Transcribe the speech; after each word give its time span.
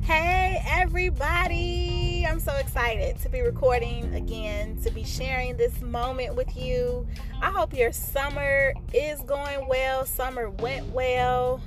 Hey, 0.00 0.62
everybody! 0.66 2.24
I'm 2.26 2.40
so 2.40 2.54
excited 2.54 3.18
to 3.18 3.28
be 3.28 3.42
recording 3.42 4.14
again, 4.14 4.78
to 4.82 4.90
be 4.90 5.04
sharing 5.04 5.58
this 5.58 5.78
moment 5.82 6.36
with 6.36 6.56
you. 6.56 7.06
I 7.42 7.50
hope 7.50 7.74
your 7.74 7.92
summer 7.92 8.72
is 8.94 9.20
going 9.20 9.68
well, 9.68 10.06
summer 10.06 10.48
went 10.48 10.86
well. 10.86 11.60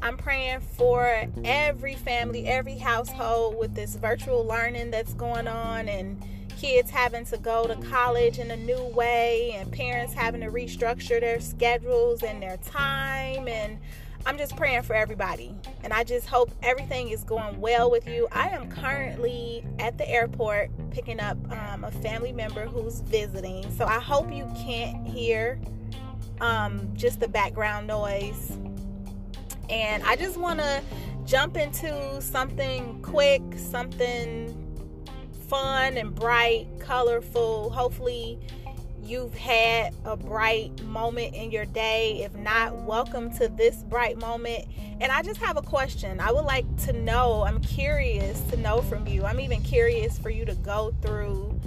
I'm 0.00 0.16
praying 0.16 0.60
for 0.60 1.26
every 1.44 1.96
family, 1.96 2.46
every 2.46 2.78
household 2.78 3.58
with 3.58 3.74
this 3.74 3.96
virtual 3.96 4.46
learning 4.46 4.92
that's 4.92 5.14
going 5.14 5.48
on 5.48 5.88
and 5.88 6.24
kids 6.56 6.90
having 6.90 7.24
to 7.26 7.38
go 7.38 7.66
to 7.66 7.76
college 7.88 8.38
in 8.38 8.50
a 8.50 8.56
new 8.56 8.82
way 8.88 9.52
and 9.52 9.70
parents 9.72 10.14
having 10.14 10.40
to 10.40 10.48
restructure 10.48 11.20
their 11.20 11.40
schedules 11.40 12.22
and 12.22 12.42
their 12.42 12.56
time 12.58 13.48
and 13.48 13.78
I'm 14.26 14.38
just 14.38 14.56
praying 14.56 14.82
for 14.82 14.94
everybody 14.94 15.54
and 15.82 15.92
I 15.92 16.02
just 16.02 16.26
hope 16.26 16.50
everything 16.62 17.10
is 17.10 17.24
going 17.24 17.60
well 17.60 17.90
with 17.90 18.08
you. 18.08 18.26
I 18.32 18.48
am 18.48 18.70
currently 18.70 19.64
at 19.78 19.98
the 19.98 20.08
airport 20.08 20.70
picking 20.90 21.20
up 21.20 21.36
um, 21.52 21.84
a 21.84 21.90
family 21.90 22.32
member 22.32 22.64
who's 22.64 23.00
visiting, 23.00 23.70
so 23.76 23.84
I 23.84 24.00
hope 24.00 24.32
you 24.32 24.50
can't 24.56 25.06
hear 25.06 25.60
um, 26.40 26.88
just 26.94 27.20
the 27.20 27.28
background 27.28 27.86
noise. 27.86 28.56
And 29.68 30.02
I 30.04 30.16
just 30.16 30.38
want 30.38 30.60
to 30.60 30.82
jump 31.26 31.56
into 31.56 32.20
something 32.22 33.00
quick, 33.02 33.42
something 33.56 34.63
fun 35.54 35.96
and 35.96 36.12
bright, 36.12 36.66
colorful. 36.80 37.70
Hopefully, 37.70 38.40
you've 39.04 39.34
had 39.34 39.94
a 40.04 40.16
bright 40.16 40.82
moment 40.82 41.32
in 41.32 41.52
your 41.52 41.64
day. 41.64 42.24
If 42.24 42.34
not, 42.34 42.74
welcome 42.82 43.30
to 43.38 43.46
this 43.46 43.76
bright 43.84 44.18
moment. 44.18 44.64
And 45.00 45.12
I 45.12 45.22
just 45.22 45.40
have 45.40 45.56
a 45.56 45.62
question. 45.62 46.18
I 46.18 46.32
would 46.32 46.44
like 46.44 46.64
to 46.86 46.92
know, 46.92 47.44
I'm 47.44 47.60
curious 47.60 48.40
to 48.50 48.56
know 48.56 48.82
from 48.82 49.06
you. 49.06 49.24
I'm 49.24 49.38
even 49.38 49.62
curious 49.62 50.18
for 50.18 50.28
you 50.28 50.44
to 50.44 50.56
go 50.56 50.92
through 51.02 51.60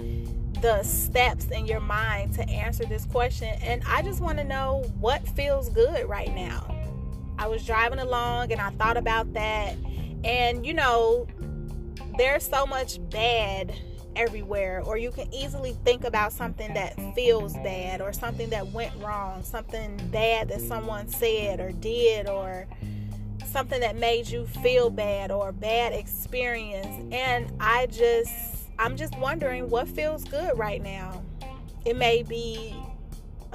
the 0.60 0.82
steps 0.82 1.46
in 1.46 1.64
your 1.64 1.80
mind 1.80 2.34
to 2.34 2.46
answer 2.46 2.84
this 2.84 3.06
question. 3.06 3.56
And 3.62 3.82
I 3.86 4.02
just 4.02 4.20
want 4.20 4.36
to 4.36 4.44
know 4.44 4.84
what 5.00 5.26
feels 5.30 5.70
good 5.70 6.06
right 6.06 6.34
now. 6.34 6.76
I 7.38 7.46
was 7.46 7.64
driving 7.64 8.00
along 8.00 8.52
and 8.52 8.60
I 8.60 8.68
thought 8.68 8.98
about 8.98 9.32
that. 9.32 9.76
And 10.24 10.66
you 10.66 10.74
know, 10.74 11.26
there's 12.18 12.46
so 12.46 12.66
much 12.66 12.98
bad 13.10 13.72
everywhere, 14.16 14.82
or 14.84 14.98
you 14.98 15.12
can 15.12 15.32
easily 15.32 15.76
think 15.84 16.04
about 16.04 16.32
something 16.32 16.74
that 16.74 16.94
feels 17.14 17.54
bad, 17.54 18.00
or 18.00 18.12
something 18.12 18.50
that 18.50 18.66
went 18.72 18.92
wrong, 18.96 19.42
something 19.44 19.96
bad 20.10 20.48
that 20.48 20.60
someone 20.60 21.08
said 21.08 21.60
or 21.60 21.70
did, 21.70 22.28
or 22.28 22.66
something 23.46 23.80
that 23.80 23.96
made 23.96 24.26
you 24.26 24.44
feel 24.46 24.90
bad, 24.90 25.30
or 25.30 25.50
a 25.50 25.52
bad 25.52 25.92
experience. 25.92 27.08
And 27.12 27.50
I 27.60 27.86
just, 27.86 28.32
I'm 28.78 28.96
just 28.96 29.16
wondering 29.18 29.70
what 29.70 29.88
feels 29.88 30.24
good 30.24 30.58
right 30.58 30.82
now. 30.82 31.22
It 31.84 31.96
may 31.96 32.24
be 32.24 32.74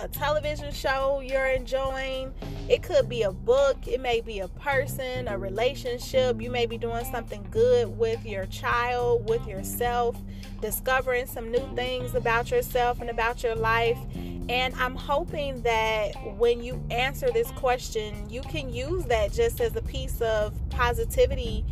a 0.04 0.08
television 0.10 0.72
show 0.74 1.22
you're 1.22 1.48
enjoying. 1.48 2.34
It 2.68 2.84
could 2.84 3.08
be 3.08 3.24
a 3.24 3.32
book, 3.32 3.88
it 3.88 4.02
may 4.02 4.20
be 4.20 4.40
a 4.40 4.50
person, 4.50 5.30
a 5.30 5.38
relationship. 5.38 6.42
You 6.42 6.52
may 6.52 6.66
be 6.66 6.78
doing 6.78 7.06
something 7.06 7.48
good 7.52 7.98
with 7.98 8.26
your 8.26 8.46
child, 8.48 9.30
with 9.30 9.48
yourself, 9.48 10.18
discovering 10.62 11.26
some 11.26 11.50
new 11.50 11.66
things 11.74 12.16
about 12.16 12.52
yourself 12.52 13.00
and 13.00 13.10
about 13.10 13.44
your 13.44 13.56
life. 13.56 13.98
And 14.50 14.76
I'm 14.76 14.96
hoping 14.96 15.62
that 15.62 16.12
when 16.38 16.62
you 16.62 16.84
answer 16.92 17.32
this 17.32 17.50
question, 17.52 18.30
you 18.30 18.42
can 18.42 18.74
use 18.74 19.06
that 19.06 19.32
just 19.32 19.62
as 19.62 19.74
a 19.78 19.82
piece 19.82 20.20
of 20.20 20.54
positivity 20.70 21.64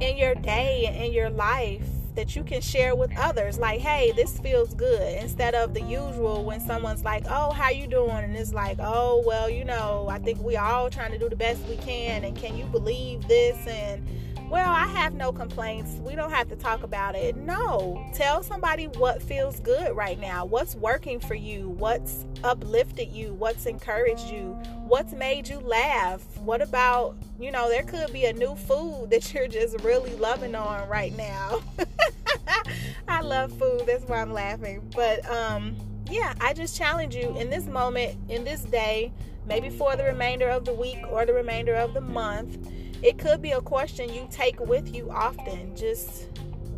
in 0.00 0.16
your 0.16 0.34
day 0.34 0.86
and 0.86 0.96
in 0.96 1.12
your 1.12 1.28
life 1.28 1.84
that 2.18 2.34
you 2.34 2.42
can 2.42 2.60
share 2.60 2.96
with 2.96 3.16
others 3.16 3.60
like 3.60 3.78
hey 3.80 4.10
this 4.16 4.40
feels 4.40 4.74
good 4.74 5.22
instead 5.22 5.54
of 5.54 5.72
the 5.72 5.80
usual 5.82 6.44
when 6.44 6.58
someone's 6.58 7.04
like 7.04 7.24
oh 7.30 7.52
how 7.52 7.70
you 7.70 7.86
doing? 7.86 8.10
And 8.10 8.36
it's 8.36 8.52
like 8.52 8.78
oh 8.80 9.22
well 9.24 9.48
you 9.48 9.64
know 9.64 10.08
i 10.10 10.18
think 10.18 10.40
we 10.42 10.56
all 10.56 10.90
trying 10.90 11.12
to 11.12 11.18
do 11.18 11.28
the 11.28 11.36
best 11.36 11.64
we 11.68 11.76
can 11.76 12.24
and 12.24 12.36
can 12.36 12.56
you 12.56 12.64
believe 12.64 13.28
this? 13.28 13.56
And 13.68 14.04
well, 14.50 14.70
I 14.70 14.86
have 14.86 15.14
no 15.14 15.30
complaints. 15.30 15.92
We 16.00 16.14
don't 16.14 16.30
have 16.30 16.48
to 16.48 16.56
talk 16.56 16.82
about 16.82 17.14
it. 17.14 17.36
No, 17.36 18.02
tell 18.14 18.42
somebody 18.42 18.86
what 18.86 19.22
feels 19.22 19.60
good 19.60 19.94
right 19.94 20.18
now. 20.18 20.46
What's 20.46 20.74
working 20.74 21.20
for 21.20 21.34
you? 21.34 21.68
What's 21.68 22.24
uplifted 22.42 23.12
you? 23.12 23.34
What's 23.34 23.66
encouraged 23.66 24.30
you? 24.30 24.52
What's 24.86 25.12
made 25.12 25.48
you 25.48 25.60
laugh? 25.60 26.22
What 26.38 26.62
about, 26.62 27.16
you 27.38 27.50
know, 27.50 27.68
there 27.68 27.82
could 27.82 28.10
be 28.10 28.24
a 28.24 28.32
new 28.32 28.54
food 28.54 29.10
that 29.10 29.34
you're 29.34 29.48
just 29.48 29.80
really 29.80 30.14
loving 30.16 30.54
on 30.54 30.88
right 30.88 31.14
now. 31.16 31.60
I 33.08 33.20
love 33.20 33.52
food. 33.52 33.82
That's 33.86 34.04
why 34.04 34.22
I'm 34.22 34.32
laughing. 34.32 34.88
But 34.94 35.28
um 35.30 35.76
yeah, 36.10 36.32
I 36.40 36.54
just 36.54 36.74
challenge 36.74 37.14
you 37.14 37.36
in 37.36 37.50
this 37.50 37.66
moment, 37.66 38.16
in 38.30 38.44
this 38.44 38.62
day, 38.62 39.12
maybe 39.46 39.68
for 39.68 39.94
the 39.94 40.04
remainder 40.04 40.48
of 40.48 40.64
the 40.64 40.72
week 40.72 41.00
or 41.10 41.26
the 41.26 41.34
remainder 41.34 41.74
of 41.74 41.92
the 41.92 42.00
month 42.00 42.56
it 43.02 43.18
could 43.18 43.40
be 43.40 43.52
a 43.52 43.60
question 43.60 44.12
you 44.12 44.26
take 44.30 44.60
with 44.60 44.94
you 44.94 45.10
often. 45.10 45.76
Just 45.76 46.28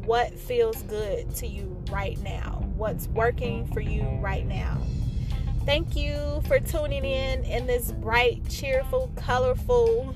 what 0.04 0.32
feels 0.38 0.82
good 0.82 1.34
to 1.36 1.46
you 1.46 1.76
right 1.90 2.20
now? 2.22 2.64
What's 2.76 3.08
working 3.08 3.66
for 3.72 3.80
you 3.80 4.02
right 4.20 4.46
now? 4.46 4.78
Thank 5.66 5.94
you 5.94 6.42
for 6.46 6.58
tuning 6.58 7.04
in 7.04 7.44
in 7.44 7.66
this 7.66 7.92
bright, 7.92 8.42
cheerful, 8.48 9.10
colorful, 9.16 10.14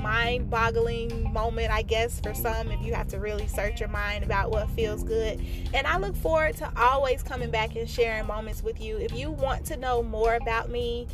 mind 0.00 0.50
boggling 0.50 1.32
moment, 1.32 1.72
I 1.72 1.82
guess, 1.82 2.20
for 2.20 2.34
some, 2.34 2.70
if 2.70 2.80
you 2.84 2.94
have 2.94 3.08
to 3.08 3.18
really 3.18 3.46
search 3.46 3.80
your 3.80 3.88
mind 3.88 4.22
about 4.22 4.50
what 4.50 4.70
feels 4.70 5.02
good. 5.02 5.44
And 5.72 5.86
I 5.86 5.98
look 5.98 6.14
forward 6.14 6.56
to 6.58 6.70
always 6.76 7.22
coming 7.22 7.50
back 7.50 7.74
and 7.74 7.88
sharing 7.88 8.26
moments 8.26 8.62
with 8.62 8.80
you. 8.80 8.96
If 8.96 9.12
you 9.12 9.30
want 9.30 9.64
to 9.66 9.76
know 9.76 10.02
more 10.02 10.34
about 10.34 10.70
me, 10.70 11.08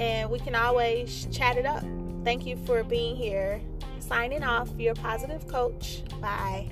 and 0.00 0.30
we 0.30 0.38
can 0.38 0.54
always 0.54 1.26
chat 1.30 1.58
it 1.58 1.66
up. 1.66 1.84
Thank 2.24 2.46
you 2.46 2.56
for 2.64 2.82
being 2.82 3.14
here. 3.14 3.60
Signing 3.98 4.42
off, 4.42 4.70
your 4.78 4.94
positive 4.94 5.46
coach. 5.46 6.02
Bye. 6.20 6.70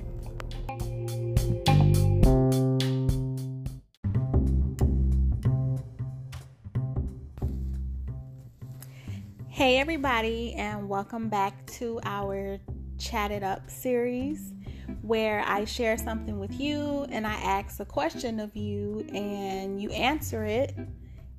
Hey, 9.49 9.78
everybody, 9.78 10.55
and 10.55 10.89
welcome 10.89 11.28
back 11.28 11.66
to 11.72 12.00
our 12.05 12.59
Chat 12.97 13.31
It 13.31 13.43
Up 13.43 13.69
series 13.69 14.55
where 15.03 15.45
I 15.47 15.65
share 15.65 15.99
something 15.99 16.39
with 16.39 16.59
you 16.59 17.06
and 17.10 17.27
I 17.27 17.34
ask 17.34 17.78
a 17.81 17.84
question 17.84 18.41
of 18.41 18.56
you 18.56 19.06
and 19.12 19.81
you 19.83 19.91
answer 19.91 20.45
it 20.45 20.74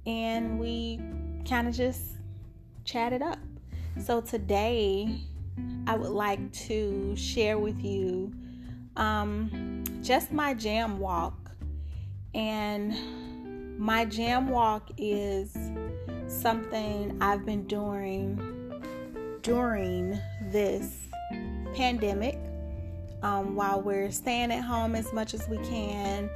and 0.06 0.59
we 0.59 1.00
kind 1.47 1.68
of 1.68 1.75
just 1.75 2.01
chat 2.86 3.13
it 3.13 3.21
up. 3.21 3.39
So 4.03 4.21
today, 4.21 5.21
I 5.88 5.95
would 5.95 6.12
like 6.12 6.51
to 6.53 7.15
share 7.15 7.57
with 7.57 7.83
you 7.83 8.31
um, 8.95 9.83
just 10.01 10.31
my 10.31 10.53
jam 10.53 11.00
walk. 11.00 11.51
And 12.33 13.80
my 13.80 14.06
jam 14.06 14.50
walk 14.50 14.89
is 14.97 15.57
something 16.27 17.18
I've 17.21 17.45
been 17.45 17.65
doing 17.65 18.39
during 19.42 20.19
this 20.51 21.07
pandemic 21.74 22.38
um, 23.24 23.56
while 23.56 23.81
we're 23.81 24.12
staying 24.12 24.51
at 24.51 24.63
home 24.63 24.95
as 24.95 25.12
much 25.13 25.33
as 25.33 25.47
we 25.50 25.57
can 25.57 26.30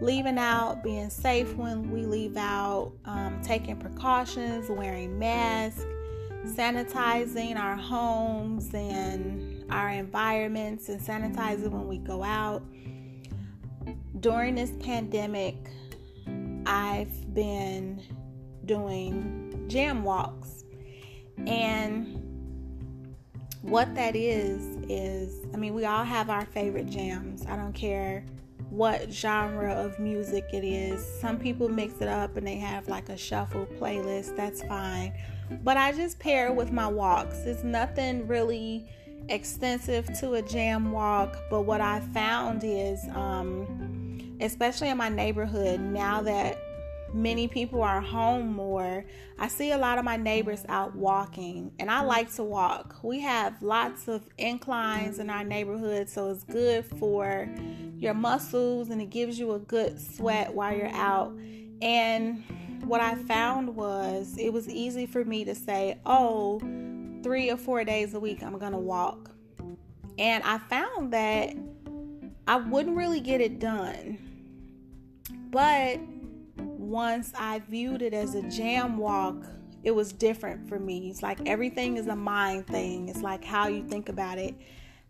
leaving 0.00 0.38
out, 0.38 0.82
being 0.82 1.10
safe 1.10 1.54
when 1.54 1.90
we 1.90 2.04
leave 2.06 2.36
out, 2.36 2.92
um, 3.04 3.40
taking 3.42 3.76
precautions, 3.76 4.68
wearing 4.68 5.18
masks, 5.18 5.84
sanitizing 6.44 7.58
our 7.58 7.76
homes 7.76 8.72
and 8.74 9.64
our 9.70 9.90
environments, 9.90 10.88
and 10.88 11.00
sanitizing 11.00 11.70
when 11.70 11.88
we 11.88 11.98
go 11.98 12.22
out. 12.22 12.62
During 14.20 14.54
this 14.54 14.72
pandemic, 14.80 15.56
I've 16.66 17.34
been 17.34 18.02
doing 18.64 19.66
jam 19.68 20.02
walks. 20.02 20.64
And 21.46 22.22
what 23.62 23.94
that 23.94 24.16
is, 24.16 24.62
is 24.88 25.46
I 25.52 25.56
mean, 25.56 25.74
we 25.74 25.84
all 25.84 26.04
have 26.04 26.30
our 26.30 26.44
favorite 26.46 26.86
jams. 26.86 27.44
I 27.46 27.56
don't 27.56 27.72
care 27.72 28.24
what 28.70 29.12
genre 29.12 29.72
of 29.72 29.98
music 29.98 30.46
it 30.52 30.64
is. 30.64 31.04
Some 31.20 31.38
people 31.38 31.68
mix 31.68 32.00
it 32.00 32.08
up 32.08 32.36
and 32.36 32.46
they 32.46 32.56
have 32.56 32.88
like 32.88 33.08
a 33.08 33.16
shuffle 33.16 33.66
playlist. 33.78 34.36
That's 34.36 34.62
fine. 34.62 35.14
But 35.62 35.76
I 35.76 35.92
just 35.92 36.18
pair 36.18 36.48
it 36.48 36.54
with 36.54 36.72
my 36.72 36.88
walks. 36.88 37.38
It's 37.40 37.62
nothing 37.62 38.26
really 38.26 38.88
extensive 39.28 40.06
to 40.20 40.34
a 40.34 40.42
jam 40.42 40.92
walk, 40.92 41.36
but 41.50 41.62
what 41.62 41.80
I 41.80 42.00
found 42.12 42.62
is, 42.64 43.00
um, 43.14 44.36
especially 44.40 44.88
in 44.88 44.96
my 44.96 45.08
neighborhood, 45.08 45.80
now 45.80 46.22
that 46.22 46.58
many 47.16 47.48
people 47.48 47.82
are 47.82 48.00
home 48.00 48.54
more, 48.54 49.04
I 49.38 49.48
see 49.48 49.72
a 49.72 49.78
lot 49.78 49.98
of 49.98 50.04
my 50.04 50.16
neighbors 50.16 50.64
out 50.68 50.94
walking, 50.94 51.72
and 51.78 51.90
I 51.90 52.02
like 52.02 52.32
to 52.34 52.44
walk. 52.44 52.96
We 53.02 53.20
have 53.20 53.62
lots 53.62 54.06
of 54.06 54.28
inclines 54.38 55.18
in 55.18 55.30
our 55.30 55.42
neighborhood, 55.42 56.08
so 56.08 56.30
it's 56.30 56.44
good 56.44 56.84
for 56.84 57.48
your 57.96 58.14
muscles 58.14 58.90
and 58.90 59.00
it 59.00 59.10
gives 59.10 59.38
you 59.38 59.52
a 59.52 59.58
good 59.58 59.98
sweat 59.98 60.52
while 60.52 60.76
you're 60.76 60.88
out. 60.88 61.32
And 61.80 62.44
what 62.84 63.00
I 63.00 63.14
found 63.14 63.74
was 63.74 64.36
it 64.38 64.52
was 64.52 64.68
easy 64.68 65.06
for 65.06 65.24
me 65.24 65.44
to 65.46 65.54
say, 65.54 65.98
oh, 66.04 66.60
three 67.22 67.50
or 67.50 67.56
four 67.56 67.84
days 67.84 68.14
a 68.14 68.20
week, 68.20 68.42
I'm 68.42 68.58
going 68.58 68.72
to 68.72 68.78
walk. 68.78 69.30
And 70.18 70.44
I 70.44 70.58
found 70.58 71.12
that 71.12 71.54
I 72.46 72.56
wouldn't 72.56 72.96
really 72.96 73.20
get 73.20 73.40
it 73.40 73.58
done. 73.58 74.18
But 75.50 76.00
once 76.86 77.32
I 77.36 77.58
viewed 77.68 78.00
it 78.00 78.14
as 78.14 78.34
a 78.34 78.42
jam 78.42 78.96
walk, 78.96 79.44
it 79.82 79.90
was 79.90 80.12
different 80.12 80.68
for 80.68 80.78
me. 80.78 81.10
It's 81.10 81.22
like 81.22 81.38
everything 81.46 81.96
is 81.96 82.06
a 82.06 82.16
mind 82.16 82.66
thing. 82.66 83.08
It's 83.08 83.22
like 83.22 83.44
how 83.44 83.68
you 83.68 83.86
think 83.86 84.08
about 84.08 84.38
it, 84.38 84.54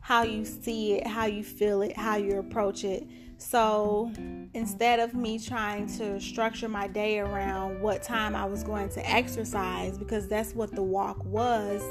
how 0.00 0.22
you 0.22 0.44
see 0.44 0.94
it, 0.94 1.06
how 1.06 1.26
you 1.26 1.44
feel 1.44 1.82
it, 1.82 1.96
how 1.96 2.16
you 2.16 2.38
approach 2.38 2.84
it. 2.84 3.06
So 3.38 4.10
instead 4.54 5.00
of 5.00 5.14
me 5.14 5.38
trying 5.38 5.86
to 5.98 6.18
structure 6.18 6.68
my 6.68 6.88
day 6.88 7.18
around 7.18 7.82
what 7.82 8.02
time 8.02 8.34
I 8.34 8.46
was 8.46 8.62
going 8.62 8.88
to 8.90 9.10
exercise, 9.10 9.98
because 9.98 10.28
that's 10.28 10.54
what 10.54 10.74
the 10.74 10.82
walk 10.82 11.22
was, 11.24 11.82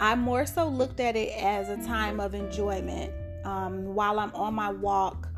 I 0.00 0.14
more 0.14 0.46
so 0.46 0.66
looked 0.66 1.00
at 1.00 1.16
it 1.16 1.32
as 1.38 1.68
a 1.68 1.76
time 1.86 2.20
of 2.20 2.34
enjoyment. 2.34 3.12
Um, 3.44 3.94
while 3.94 4.18
I'm 4.18 4.34
on 4.34 4.54
my 4.54 4.70
walk, 4.70 5.28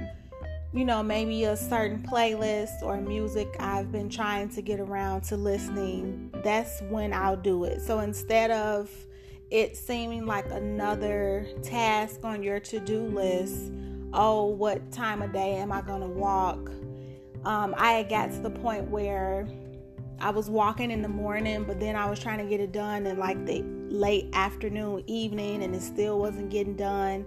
you 0.75 0.87
know, 0.87 1.03
maybe 1.03 1.45
a 1.45 1.57
certain 1.57 2.03
playlist 2.03 2.83
or 2.83 2.97
music 2.97 3.55
I've 3.61 3.93
been 3.93 4.09
trying 4.09 4.49
to 4.51 4.63
get 4.63 4.81
around 4.81 5.23
to 5.25 5.37
listening, 5.37 6.31
that's 6.43 6.81
when 6.89 7.13
I'll 7.13 7.37
do 7.37 7.65
it. 7.65 7.83
So 7.83 8.01
instead 8.01 8.51
of 8.51 8.91
it 9.51 9.77
seeming 9.77 10.25
like 10.25 10.51
another 10.51 11.47
task 11.63 12.25
on 12.25 12.43
your 12.43 12.59
to 12.61 12.81
do 12.81 13.01
list, 13.01 13.71
oh, 14.15 14.47
what 14.47 14.91
time 14.91 15.21
of 15.21 15.33
day 15.33 15.57
am 15.57 15.73
I 15.73 15.83
going 15.83 16.01
to 16.01 16.09
walk? 16.09 16.71
Um, 17.45 17.75
I 17.77 17.93
had 17.93 18.09
got 18.09 18.33
to 18.33 18.39
the 18.39 18.51
point 18.51 18.89
where 18.89 19.47
I 20.21 20.31
was 20.31 20.49
walking 20.49 20.91
in 20.91 21.03
the 21.03 21.09
morning, 21.09 21.65
but 21.65 21.81
then 21.81 21.97
I 21.97 22.09
was 22.09 22.19
trying 22.19 22.39
to 22.39 22.45
get 22.45 22.61
it 22.61 22.73
done 22.73 23.07
in 23.07 23.19
like 23.19 23.45
the 23.45 23.63
late 23.89 24.31
afternoon, 24.33 25.05
evening, 25.07 25.63
and 25.63 25.75
it 25.75 25.83
still 25.83 26.19
wasn't 26.19 26.49
getting 26.49 26.77
done 26.77 27.27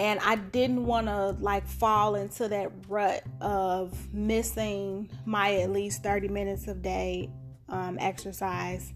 and 0.00 0.18
I 0.20 0.36
didn't 0.36 0.86
want 0.86 1.08
to 1.08 1.36
like 1.40 1.66
fall 1.66 2.14
into 2.14 2.48
that 2.48 2.72
rut 2.88 3.22
of 3.42 3.92
missing 4.14 5.10
my 5.26 5.56
at 5.56 5.70
least 5.70 6.02
30 6.02 6.28
minutes 6.28 6.68
of 6.68 6.80
day 6.80 7.28
um, 7.68 7.98
exercise 8.00 8.94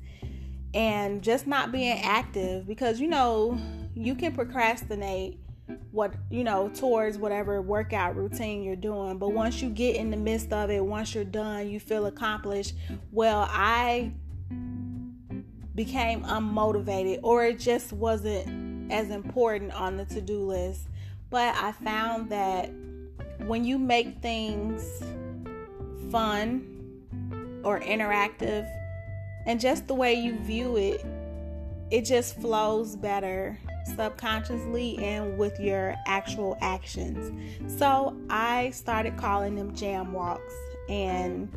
and 0.73 1.23
just 1.23 1.47
not 1.47 1.71
being 1.71 2.01
active 2.03 2.67
because 2.67 3.01
you 3.01 3.07
know 3.07 3.61
you 3.95 4.15
can 4.15 4.33
procrastinate 4.33 5.39
what 5.91 6.15
you 6.31 6.43
know 6.43 6.71
towards 6.71 7.19
whatever 7.19 7.61
workout 7.61 8.17
routine 8.17 8.63
you're 8.63 8.75
doing 8.75 9.19
but 9.19 9.29
once 9.29 9.61
you 9.61 9.69
get 9.69 9.97
in 9.97 10.11
the 10.11 10.17
midst 10.17 10.55
of 10.55 10.71
it 10.71 10.83
once 10.83 11.15
you're 11.15 11.23
done 11.23 11.69
you 11.69 11.79
feel 11.79 12.07
accomplished 12.07 12.75
well 13.13 13.47
i 13.51 14.11
became 15.75 16.23
unmotivated 16.23 17.21
or 17.23 17.45
it 17.45 17.59
just 17.59 17.93
wasn't 17.93 18.65
as 18.91 19.11
important 19.11 19.73
on 19.73 19.97
the 19.97 20.05
to 20.07 20.21
do 20.21 20.39
list. 20.41 20.89
But 21.35 21.57
I 21.57 21.73
found 21.73 22.31
that 22.31 22.71
when 23.39 23.65
you 23.65 23.77
make 23.77 24.23
things 24.23 25.03
fun 26.13 27.03
or 27.65 27.81
interactive 27.81 28.71
and 29.45 29.59
just 29.59 29.89
the 29.89 29.97
way 29.97 30.15
you 30.15 30.39
view 30.39 30.77
it, 30.77 31.05
it 31.91 32.03
just 32.03 32.37
flows 32.41 32.95
better 32.95 33.59
subconsciously 33.97 34.97
and 34.99 35.37
with 35.37 35.59
your 35.59 35.97
actual 36.07 36.57
actions. 36.61 37.33
So 37.81 38.17
I 38.31 38.71
started 38.71 39.17
calling 39.17 39.57
them 39.57 39.75
jam 39.75 40.13
walks 40.13 40.55
and 40.89 41.53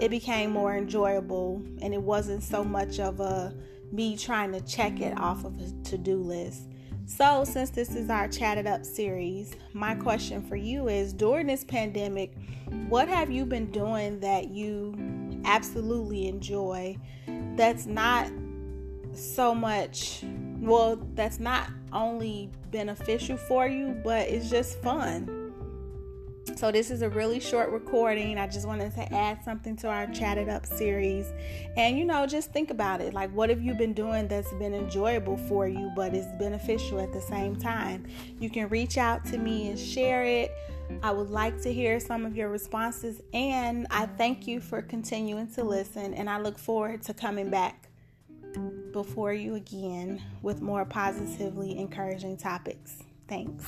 it 0.00 0.12
became 0.12 0.52
more 0.52 0.76
enjoyable 0.76 1.60
and 1.82 1.92
it 1.92 2.02
wasn't 2.02 2.44
so 2.44 2.62
much 2.62 3.00
of 3.00 3.18
a 3.18 3.52
me 3.90 4.16
trying 4.16 4.52
to 4.52 4.60
check 4.60 5.00
it 5.00 5.18
off 5.18 5.44
of 5.44 5.60
a 5.60 5.72
to 5.88 5.98
do 5.98 6.22
list. 6.22 6.67
So, 7.08 7.42
since 7.44 7.70
this 7.70 7.94
is 7.94 8.10
our 8.10 8.28
Chat 8.28 8.58
It 8.58 8.66
Up 8.66 8.84
series, 8.84 9.56
my 9.72 9.94
question 9.94 10.42
for 10.42 10.56
you 10.56 10.88
is 10.88 11.14
during 11.14 11.46
this 11.46 11.64
pandemic, 11.64 12.34
what 12.90 13.08
have 13.08 13.30
you 13.30 13.46
been 13.46 13.70
doing 13.70 14.20
that 14.20 14.50
you 14.50 14.94
absolutely 15.46 16.28
enjoy 16.28 16.98
that's 17.56 17.86
not 17.86 18.30
so 19.14 19.54
much, 19.54 20.22
well, 20.60 20.96
that's 21.14 21.40
not 21.40 21.70
only 21.94 22.50
beneficial 22.70 23.38
for 23.38 23.66
you, 23.66 23.98
but 24.04 24.28
it's 24.28 24.50
just 24.50 24.78
fun? 24.82 25.37
So, 26.56 26.72
this 26.72 26.90
is 26.90 27.02
a 27.02 27.08
really 27.08 27.40
short 27.40 27.70
recording. 27.70 28.38
I 28.38 28.46
just 28.46 28.66
wanted 28.66 28.94
to 28.94 29.12
add 29.14 29.42
something 29.44 29.76
to 29.76 29.88
our 29.88 30.06
Chat 30.08 30.38
It 30.38 30.48
Up 30.48 30.66
series. 30.66 31.32
And, 31.76 31.98
you 31.98 32.04
know, 32.04 32.26
just 32.26 32.52
think 32.52 32.70
about 32.70 33.00
it. 33.00 33.14
Like, 33.14 33.30
what 33.30 33.50
have 33.50 33.62
you 33.62 33.74
been 33.74 33.92
doing 33.92 34.28
that's 34.28 34.52
been 34.54 34.74
enjoyable 34.74 35.36
for 35.36 35.68
you, 35.68 35.92
but 35.94 36.14
is 36.14 36.26
beneficial 36.38 37.00
at 37.00 37.12
the 37.12 37.20
same 37.20 37.56
time? 37.56 38.06
You 38.40 38.50
can 38.50 38.68
reach 38.68 38.98
out 38.98 39.24
to 39.26 39.38
me 39.38 39.68
and 39.68 39.78
share 39.78 40.24
it. 40.24 40.50
I 41.02 41.10
would 41.10 41.30
like 41.30 41.60
to 41.62 41.72
hear 41.72 42.00
some 42.00 42.24
of 42.24 42.36
your 42.36 42.48
responses. 42.48 43.20
And 43.32 43.86
I 43.90 44.06
thank 44.06 44.46
you 44.46 44.60
for 44.60 44.82
continuing 44.82 45.48
to 45.52 45.64
listen. 45.64 46.14
And 46.14 46.28
I 46.28 46.40
look 46.40 46.58
forward 46.58 47.02
to 47.02 47.14
coming 47.14 47.50
back 47.50 47.88
before 48.92 49.32
you 49.32 49.54
again 49.54 50.22
with 50.42 50.60
more 50.60 50.84
positively 50.84 51.78
encouraging 51.78 52.36
topics. 52.36 52.96
Thanks. 53.28 53.64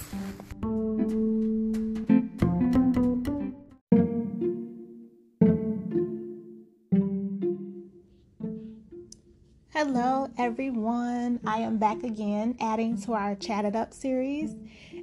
Everyone. 10.43 11.39
I 11.45 11.59
am 11.59 11.77
back 11.77 12.03
again, 12.03 12.57
adding 12.61 12.99
to 13.03 13.13
our 13.13 13.35
Chat 13.35 13.67
It 13.67 13.77
Up 13.77 13.93
series. 13.93 14.57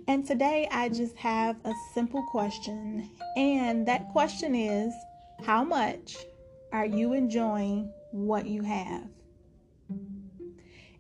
And 0.08 0.26
today 0.26 0.68
I 0.72 0.90
just 0.90 1.16
have 1.16 1.58
a 1.64 1.74
simple 1.94 2.24
question. 2.32 3.08
And 3.36 3.88
that 3.88 4.10
question 4.10 4.56
is 4.56 4.92
How 5.46 5.64
much 5.64 6.18
are 6.74 6.88
you 6.88 7.14
enjoying 7.14 7.94
what 8.10 8.48
you 8.48 8.64
have? 8.64 9.04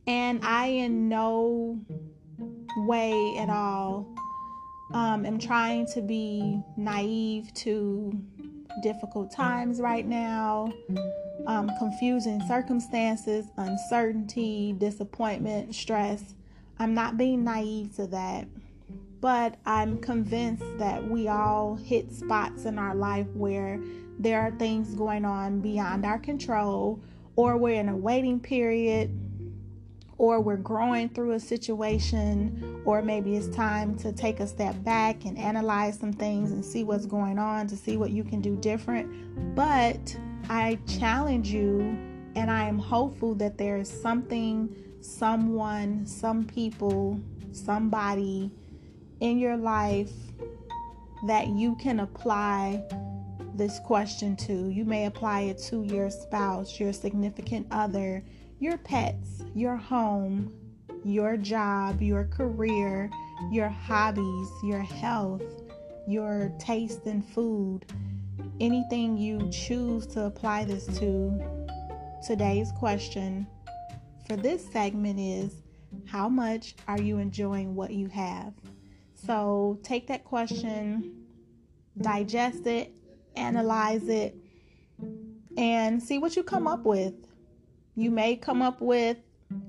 And 0.05 0.39
I, 0.43 0.67
in 0.67 1.09
no 1.09 1.79
way 2.85 3.37
at 3.39 3.49
all, 3.49 4.07
um, 4.93 5.25
am 5.25 5.39
trying 5.39 5.87
to 5.95 6.01
be 6.03 6.61
naive 6.77 7.51
to 7.55 8.21
difficult 8.81 9.31
times 9.31 9.79
right 9.79 10.05
now 10.05 10.71
um, 11.47 11.71
confusing 11.77 12.41
circumstances, 12.47 13.45
uncertainty, 13.57 14.73
disappointment, 14.77 15.73
stress. 15.73 16.35
I'm 16.77 16.93
not 16.93 17.17
being 17.17 17.43
naive 17.43 17.95
to 17.95 18.07
that, 18.07 18.47
but 19.21 19.55
I'm 19.65 19.97
convinced 19.99 20.77
that 20.77 21.07
we 21.07 21.27
all 21.27 21.75
hit 21.75 22.11
spots 22.11 22.65
in 22.65 22.77
our 22.77 22.95
life 22.95 23.27
where 23.33 23.79
there 24.19 24.41
are 24.41 24.51
things 24.51 24.93
going 24.95 25.25
on 25.25 25.61
beyond 25.61 26.05
our 26.05 26.19
control, 26.19 26.99
or 27.35 27.57
we're 27.57 27.79
in 27.79 27.89
a 27.89 27.95
waiting 27.95 28.39
period, 28.39 29.11
or 30.17 30.41
we're 30.41 30.57
growing 30.57 31.09
through 31.09 31.31
a 31.31 31.39
situation, 31.39 32.81
or 32.85 33.01
maybe 33.01 33.35
it's 33.35 33.55
time 33.55 33.95
to 33.95 34.11
take 34.11 34.39
a 34.39 34.47
step 34.47 34.75
back 34.83 35.25
and 35.25 35.37
analyze 35.37 35.99
some 35.99 36.11
things 36.11 36.51
and 36.51 36.65
see 36.65 36.83
what's 36.83 37.05
going 37.05 37.37
on 37.37 37.67
to 37.67 37.77
see 37.77 37.97
what 37.97 38.11
you 38.11 38.23
can 38.23 38.41
do 38.41 38.55
different. 38.57 39.55
But 39.55 40.17
I 40.49 40.79
challenge 40.87 41.49
you 41.49 41.81
and 42.35 42.49
I 42.49 42.67
am 42.67 42.79
hopeful 42.79 43.35
that 43.35 43.57
there 43.57 43.77
is 43.77 43.89
something, 43.89 44.75
someone, 45.01 46.05
some 46.05 46.45
people, 46.45 47.19
somebody 47.51 48.51
in 49.19 49.37
your 49.39 49.57
life 49.57 50.11
that 51.25 51.47
you 51.47 51.75
can 51.75 51.99
apply 51.99 52.83
this 53.55 53.79
question 53.79 54.35
to. 54.35 54.69
You 54.69 54.85
may 54.85 55.05
apply 55.05 55.41
it 55.41 55.57
to 55.69 55.83
your 55.83 56.09
spouse, 56.09 56.79
your 56.79 56.93
significant 56.93 57.67
other, 57.71 58.23
your 58.59 58.77
pets, 58.77 59.43
your 59.53 59.75
home, 59.75 60.51
your 61.03 61.37
job, 61.37 62.01
your 62.01 62.25
career, 62.25 63.09
your 63.51 63.69
hobbies, 63.69 64.49
your 64.63 64.81
health, 64.81 65.43
your 66.07 66.51
taste 66.57 67.05
in 67.05 67.21
food, 67.21 67.85
anything 68.59 69.17
you 69.17 69.47
choose 69.51 70.07
to 70.07 70.25
apply 70.25 70.65
this 70.65 70.85
to. 70.99 71.39
Today's 72.25 72.71
question 72.71 73.45
for 74.27 74.35
this 74.35 74.65
segment 74.71 75.19
is 75.19 75.61
How 76.07 76.27
much 76.27 76.75
are 76.87 76.99
you 76.99 77.19
enjoying 77.19 77.75
what 77.75 77.91
you 77.91 78.07
have? 78.07 78.53
So 79.13 79.79
take 79.83 80.07
that 80.07 80.23
question, 80.23 81.25
digest 82.01 82.65
it, 82.65 82.91
analyze 83.35 84.07
it, 84.07 84.35
and 85.57 86.01
see 86.01 86.17
what 86.17 86.35
you 86.35 86.43
come 86.43 86.67
up 86.67 86.85
with. 86.85 87.26
You 87.97 88.11
may 88.11 88.35
come 88.35 88.61
up 88.61 88.79
with 88.79 89.17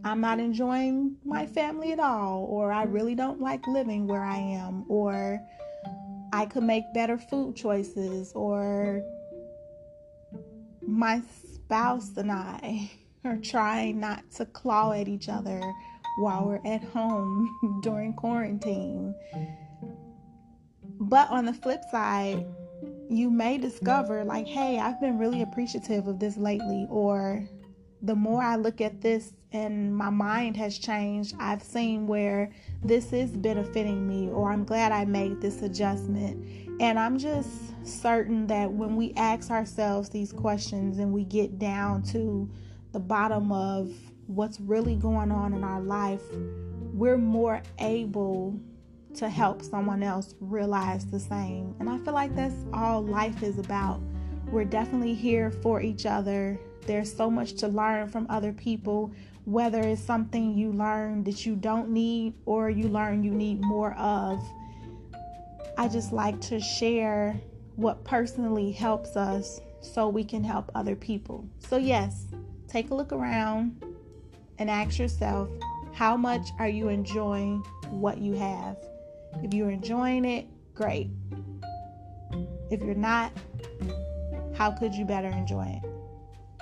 I'm 0.05 0.21
not 0.21 0.39
enjoying 0.39 1.17
my 1.25 1.47
family 1.47 1.93
at 1.93 1.99
all, 1.99 2.45
or 2.45 2.71
I 2.71 2.83
really 2.83 3.15
don't 3.15 3.41
like 3.41 3.67
living 3.67 4.07
where 4.07 4.23
I 4.23 4.37
am, 4.37 4.85
or 4.87 5.41
I 6.31 6.45
could 6.45 6.65
make 6.65 6.85
better 6.93 7.17
food 7.17 7.57
choices, 7.57 8.33
or 8.35 9.03
my 10.87 11.23
spouse 11.55 12.19
and 12.19 12.31
I 12.31 12.91
are 13.25 13.39
trying 13.39 13.99
not 13.99 14.31
to 14.33 14.45
claw 14.45 14.93
at 14.93 15.09
each 15.09 15.31
other 15.31 15.63
while 16.19 16.45
we're 16.45 16.61
at 16.71 16.85
home 16.85 17.81
during 17.83 18.13
quarantine. 18.13 19.15
But 21.01 21.31
on 21.31 21.47
the 21.47 21.55
flip 21.55 21.83
side, 21.91 22.45
you 23.09 23.31
may 23.31 23.57
discover, 23.57 24.23
like, 24.23 24.47
hey, 24.47 24.79
I've 24.79 25.01
been 25.01 25.17
really 25.17 25.41
appreciative 25.41 26.09
of 26.09 26.19
this 26.19 26.37
lately, 26.37 26.87
or 26.91 27.49
the 28.03 28.15
more 28.15 28.43
I 28.43 28.57
look 28.57 28.81
at 28.81 29.01
this 29.01 29.33
and 29.53 29.95
my 29.95 30.11
mind 30.11 30.57
has 30.57 30.79
changed, 30.79 31.35
I've 31.39 31.63
seen 31.63 32.07
where 32.07 32.51
this 32.85 33.13
is 33.13 33.31
benefiting 33.31 34.07
me, 34.07 34.29
or 34.29 34.53
I'm 34.53 34.65
glad 34.65 34.93
I 34.93 35.05
made 35.05 35.41
this 35.41 35.63
adjustment. 35.63 36.45
And 36.81 36.99
I'm 36.99 37.19
just 37.19 37.51
certain 37.85 38.47
that 38.49 38.71
when 38.71 38.95
we 38.95 39.13
ask 39.17 39.51
ourselves 39.51 40.11
these 40.11 40.33
questions 40.33 40.99
and 40.99 41.13
we 41.13 41.25
get 41.25 41.59
down 41.59 42.03
to 42.05 42.49
the 42.93 43.01
bottom 43.01 43.51
of 43.51 43.91
what's 44.27 44.61
really 44.61 44.95
going 44.95 45.33
on 45.33 45.55
in 45.55 45.65
our 45.65 45.81
life, 45.81 46.23
we're 46.93 47.19
more 47.19 47.63
able 47.79 48.61
to 49.15 49.29
help 49.29 49.63
someone 49.63 50.03
else 50.03 50.35
realize 50.41 51.07
the 51.07 51.19
same. 51.19 51.75
And 51.81 51.89
I 51.89 51.99
feel 51.99 52.15
like 52.15 52.37
that's 52.37 52.55
all 52.73 53.03
life 53.03 53.43
is 53.43 53.59
about. 53.59 54.01
We're 54.53 54.65
definitely 54.65 55.15
here 55.15 55.51
for 55.51 55.81
each 55.81 56.07
other 56.07 56.59
there's 56.89 57.15
so 57.15 57.31
much 57.31 57.53
to 57.53 57.69
learn 57.69 58.09
from 58.09 58.27
other 58.31 58.53
people, 58.53 59.13
whether 59.45 59.81
it's 59.81 60.03
something 60.03 60.57
you 60.57 60.73
learn 60.73 61.23
that 61.25 61.45
you 61.45 61.55
don't 61.55 61.91
need 61.91 62.33
or 62.47 62.71
you 62.71 62.89
learn 62.89 63.23
you 63.23 63.31
need 63.31 63.61
more 63.61 63.93
of. 63.95 64.43
I 65.77 65.87
just 65.87 66.13
like 66.13 66.41
to 66.41 66.59
share 66.59 67.39
what 67.77 68.03
personally 68.05 68.73
helps 68.73 69.17
us 69.17 69.61
so 69.81 70.09
we 70.09 70.25
can 70.25 70.43
help 70.43 70.71
other 70.75 70.97
people. 70.97 71.47
So, 71.59 71.77
yes, 71.77 72.25
take 72.67 72.91
a 72.91 72.95
look 72.95 73.13
around 73.13 73.85
and 74.59 74.71
ask 74.71 74.99
yourself 74.99 75.51
how 75.93 76.17
much 76.17 76.49
are 76.59 76.69
you 76.69 76.89
enjoying 76.89 77.59
what 77.91 78.19
you 78.19 78.33
have? 78.33 78.79
If 79.43 79.53
you're 79.53 79.71
enjoying 79.71 80.25
it, 80.25 80.47
great. 80.75 81.11
If 82.71 82.83
you're 82.83 82.95
not, 82.95 83.31
how 84.55 84.71
could 84.71 84.95
you 84.95 85.05
better 85.05 85.29
enjoy 85.29 85.81
it? 85.83 85.88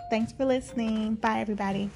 Thanks 0.08 0.32
for 0.32 0.44
listening. 0.44 1.16
Bye, 1.16 1.40
everybody. 1.40 1.90